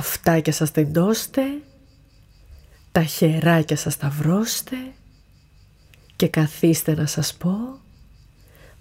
[0.00, 1.42] αυτάκια σας τεντώστε,
[2.92, 4.76] τα χεράκια σας σταυρώστε
[6.16, 7.78] και καθίστε να σας πω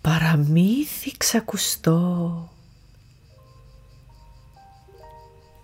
[0.01, 2.49] παραμύθι ξακουστό.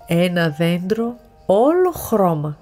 [0.07, 1.15] Ένα δέντρο
[1.45, 2.57] όλο χρώμα.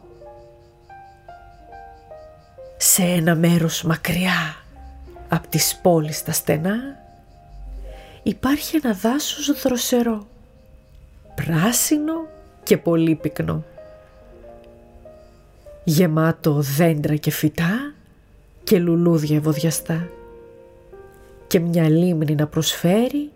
[2.78, 4.55] Σε ένα μέρος μακριά
[5.30, 6.78] από τις πόλεις τα στενά
[8.23, 10.28] υπάρχει ένα δάσος δροσερό,
[11.36, 12.28] πράσινο
[12.74, 13.64] και πολύ πυκνό.
[15.84, 17.93] Γεμάτο δέντρα και φυτά
[18.64, 20.10] και λουλούδια ευωδιαστά
[21.47, 23.30] και μια λίμνη να προσφέρει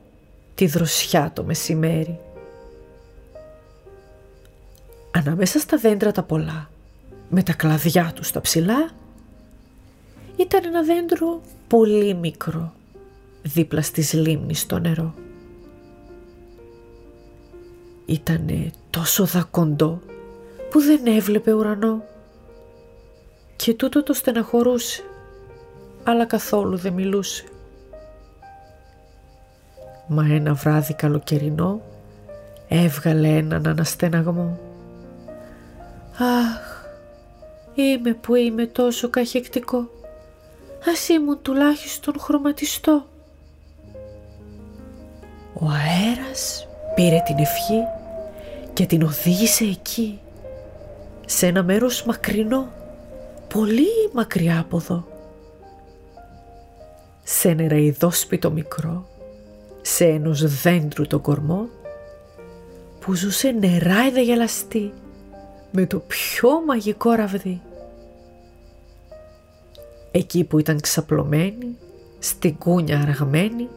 [0.55, 2.19] τη δροσιά το μεσημέρι.
[5.11, 6.69] Ανάμεσα στα δέντρα τα πολλά,
[7.29, 8.89] με τα κλαδιά τους τα ψηλά,
[10.35, 12.73] ήταν ένα δέντρο πολύ μικρό,
[13.41, 15.13] δίπλα στις λίμνης στο νερό.
[18.09, 20.01] Ήτανε τόσο δακοντό
[20.69, 22.03] που δεν έβλεπε ουρανό
[23.55, 25.03] και τούτο το στεναχωρούσε,
[26.03, 27.43] αλλά καθόλου δεν μιλούσε.
[30.07, 31.81] Μα ένα βράδυ καλοκαιρινό
[32.67, 34.59] έβγαλε έναν αναστεναγμό.
[36.17, 36.85] «Αχ,
[37.75, 39.89] είμαι που είμαι τόσο καχεκτικό.
[40.91, 43.05] Ας ήμουν τουλάχιστον χρωματιστό».
[45.53, 46.67] Ο αέρας
[46.97, 47.83] πήρε την ευχή
[48.73, 50.19] και την οδήγησε εκεί,
[51.25, 52.67] σε ένα μέρος μακρινό,
[53.53, 55.07] πολύ μακριά από εδώ.
[57.23, 59.07] Σε νεραϊδόσπιτο μικρό,
[59.81, 61.67] σε ενός δέντρου τον κορμό,
[62.99, 64.93] που ζούσε νεράιδα γελαστή,
[65.71, 67.61] με το πιο μαγικό ραβδί.
[70.11, 71.77] Εκεί που ήταν ξαπλωμένη,
[72.19, 73.67] στην κούνια αραγμένη,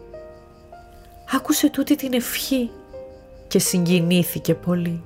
[1.35, 2.71] άκουσε τούτη την ευχή
[3.51, 5.03] και συγκινήθηκε πολύ.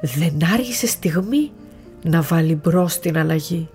[0.00, 1.52] Δεν άργησε στιγμή
[2.02, 3.68] να βάλει μπρος την αλλαγή.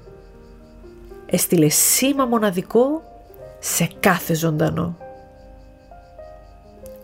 [1.25, 3.03] Έστειλε σήμα μοναδικό
[3.59, 4.97] σε κάθε ζωντανό.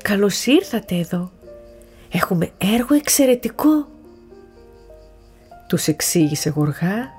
[0.01, 1.31] «Καλώς ήρθατε εδώ.
[2.11, 3.87] Έχουμε έργο εξαιρετικό».
[5.67, 7.09] Τους εξήγησε γοργά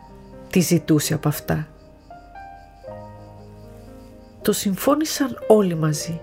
[0.50, 1.68] τι ζητούσε από αυτά.
[4.42, 6.20] Το συμφώνησαν όλοι μαζί.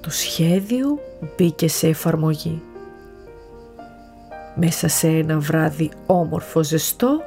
[0.00, 0.98] Το σχέδιο
[1.36, 2.62] μπήκε σε εφαρμογή.
[4.54, 7.20] Μέσα σε ένα βράδυ όμορφο ζεστό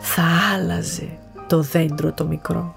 [0.00, 0.22] θα
[0.54, 1.18] άλλαζε
[1.48, 2.74] το δέντρο το μικρό.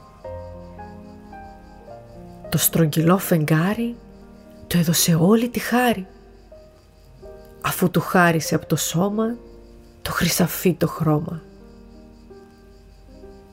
[2.49, 3.95] Το στρογγυλό φεγγάρι
[4.67, 6.07] το έδωσε όλη τη χάρη
[7.61, 9.35] αφού του χάρισε από το σώμα
[10.01, 11.41] το χρυσαφί το χρώμα.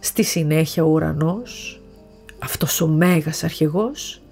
[0.01, 1.81] Στη συνέχεια ο ουρανός,
[2.39, 4.23] αυτός ο μέγας αρχηγός,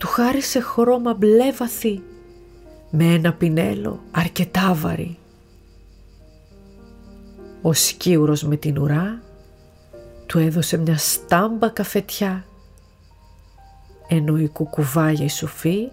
[0.00, 2.02] του χάρισε χρώμα μπλε βαθύ
[2.90, 5.18] με ένα πινέλο αρκετά βαρύ.
[7.62, 9.22] Ο σκίουρος με την ουρά
[10.26, 12.44] του έδωσε μια στάμπα καφετιά
[14.08, 15.88] ενώ η κουκουβάγια η σουφή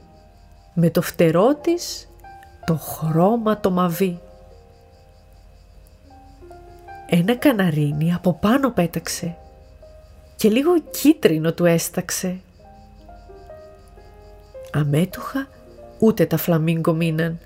[0.74, 2.10] με το φτερό της
[2.66, 4.20] το χρώμα το μαβί.
[7.10, 9.38] Ένα καναρίνι από πάνω πέταξε
[10.36, 12.42] και λίγο κίτρινο του έσταξε.
[14.78, 15.48] Αμέτωχα
[16.00, 17.40] ούτε τα φλαμίγκο μείναν.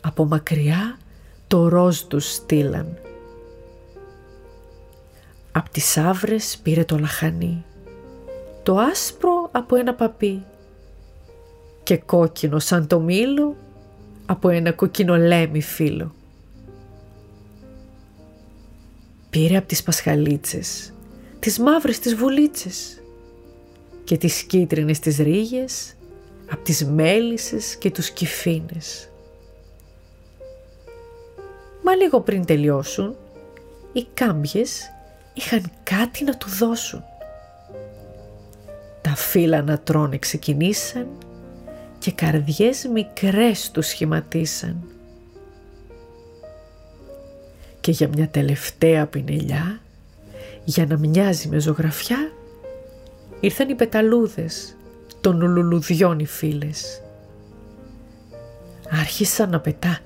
[0.00, 0.98] Από μακριά
[1.46, 2.98] το ροζ τους στείλαν.
[5.52, 7.64] Απ' τις άβρες πήρε το λαχανί,
[8.62, 10.44] το άσπρο από ένα παπί
[11.82, 13.56] και κόκκινο σαν το μήλο
[14.26, 16.14] από ένα κοκκινολέμι φύλλο.
[19.30, 20.92] Πήρε από τις πασχαλίτσες,
[21.38, 23.02] τις μαύρες τις βουλίτσες
[24.04, 25.95] και τις κίτρινες τις ρίγες
[26.50, 29.08] από τις μέλισσες και τους κυφίνες.
[31.82, 33.16] Μα λίγο πριν τελειώσουν,
[33.92, 34.90] οι κάμπιες
[35.34, 37.04] είχαν κάτι να του δώσουν.
[39.02, 41.06] Τα φύλλα να τρώνε ξεκινήσαν
[41.98, 44.82] και καρδιές μικρές τους σχηματίσαν.
[47.80, 49.80] Και για μια τελευταία πινελιά,
[50.64, 52.32] για να μοιάζει με ζωγραφιά,
[53.40, 54.76] ήρθαν οι πεταλούδες
[55.26, 57.02] των λουλουδιών οι φίλες.
[58.90, 59.98] Άρχισαν να πετά.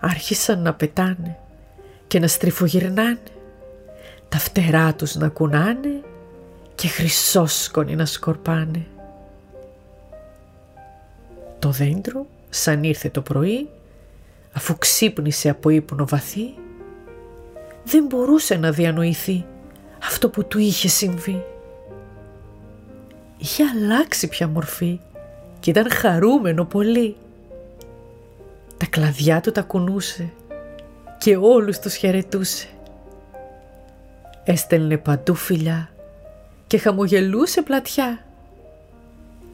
[0.00, 1.38] Άρχισαν να πετάνε
[2.06, 3.18] και να στριφογυρνάνε.
[4.28, 6.02] Τα φτερά τους να κουνάνε
[6.74, 8.86] και χρυσόσκονοι να σκορπάνε.
[11.58, 13.68] Το δέντρο, σαν ήρθε το πρωί,
[14.52, 16.54] αφού ξύπνησε από ύπνο βαθύ,
[17.84, 19.44] δεν μπορούσε να διανοηθεί
[20.02, 21.44] αυτό που του είχε συμβεί
[23.42, 25.00] είχε αλλάξει πια μορφή
[25.60, 27.16] και ήταν χαρούμενο πολύ.
[28.76, 30.32] Τα κλαδιά του τα κουνούσε
[31.18, 32.68] και όλους τους χαιρετούσε.
[34.44, 35.90] Έστελνε παντού φιλιά
[36.66, 38.24] και χαμογελούσε πλατιά.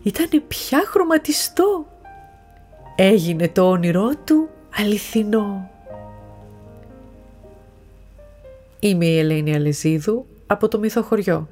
[0.02, 1.86] Ήτανε πια χρωματιστό.
[2.96, 4.48] Έγινε το όνειρό του
[4.78, 5.70] αληθινό.
[8.80, 11.48] Είμαι η Ελένη Αλεζίδου από το Μυθοχωριό.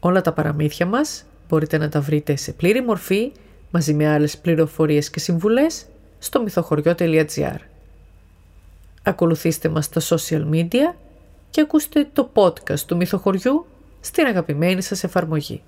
[0.00, 3.32] Όλα τα παραμύθια μας μπορείτε να τα βρείτε σε πλήρη μορφή
[3.70, 5.86] μαζί με άλλες πληροφορίες και συμβουλές
[6.18, 7.58] στο μυθοχωριό.gr.
[9.02, 10.94] Ακολουθήστε μας στα social media
[11.50, 13.66] και ακούστε το podcast του Μυθοχωριού
[14.00, 15.62] στην αγαπημένη σας εφαρμογή.